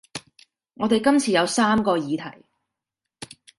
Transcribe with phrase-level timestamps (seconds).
[0.73, 2.43] 我哋今次有三個議題